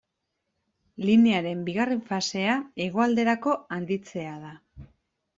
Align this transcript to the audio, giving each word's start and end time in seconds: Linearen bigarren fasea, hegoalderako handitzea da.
Linearen 1.09 1.59
bigarren 1.67 2.01
fasea, 2.07 2.55
hegoalderako 2.85 3.53
handitzea 3.77 4.33
da. 4.47 4.55